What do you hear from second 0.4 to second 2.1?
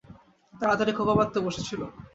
তাড়াতাড়ি খোঁপা বাঁধতে বসেছিলুম!